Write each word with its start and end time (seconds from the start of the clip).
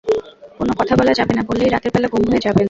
কোনো 0.59 0.73
কথা 0.79 0.93
বলা 0.95 1.13
যাবে 1.13 1.33
না, 1.33 1.41
বললেই 1.49 1.69
রাতের 1.69 1.91
বেলা 1.95 2.07
গুম 2.07 2.23
হয়ে 2.31 2.43
যাবেন। 2.45 2.59